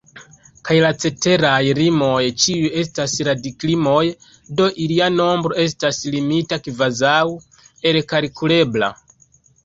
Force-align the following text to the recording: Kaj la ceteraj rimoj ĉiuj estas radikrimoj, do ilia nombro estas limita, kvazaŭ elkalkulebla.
Kaj 0.67 0.75
la 0.83 0.89
ceteraj 1.01 1.57
rimoj 1.79 2.21
ĉiuj 2.45 2.71
estas 2.83 3.13
radikrimoj, 3.27 3.99
do 4.61 4.69
ilia 4.85 5.09
nombro 5.17 5.59
estas 5.65 5.99
limita, 6.15 6.59
kvazaŭ 6.69 7.13
elkalkulebla. 7.93 8.91